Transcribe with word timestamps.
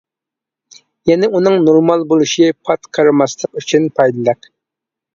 يەنى 1.09 1.29
ئۇنىڭ 1.41 1.59
نورمال 1.69 2.07
بولۇشى 2.15 2.51
پات 2.71 2.93
قېرىماسلىق 2.99 3.63
ئۈچۈن 3.63 3.91
پايدىلىق. 4.01 4.55